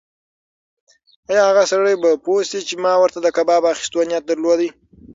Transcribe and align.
ایا 1.29 1.43
هغه 1.49 1.63
سړی 1.71 1.95
به 2.01 2.09
پوه 2.25 2.41
شي 2.49 2.59
چې 2.67 2.75
ما 2.83 2.93
ورته 3.01 3.19
د 3.21 3.27
کباب 3.37 3.63
اخیستو 3.73 3.99
نیت 4.09 4.23
درلود؟ 4.27 4.61